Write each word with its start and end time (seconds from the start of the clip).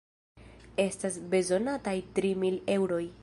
Estas 0.83 1.19
bezonataj 1.35 1.95
tri 2.17 2.35
mil 2.45 2.61
eŭroj. 2.79 3.05